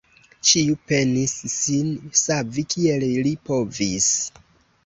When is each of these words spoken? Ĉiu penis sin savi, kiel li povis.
Ĉiu 0.51 0.77
penis 0.91 1.35
sin 1.57 1.93
savi, 2.23 2.65
kiel 2.75 3.07
li 3.29 3.35
povis. 3.51 4.09